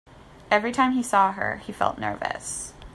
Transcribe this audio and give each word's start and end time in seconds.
Every 0.49 0.71
time 0.71 0.93
he 0.93 1.03
saw 1.03 1.31
her, 1.33 1.57
he 1.57 1.71
felt 1.71 1.99
nervous. 1.99 2.73